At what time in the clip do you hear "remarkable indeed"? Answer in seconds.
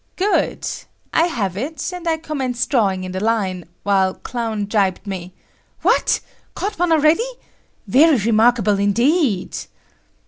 8.17-9.55